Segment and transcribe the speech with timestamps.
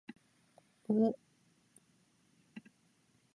[0.89, 1.15] うお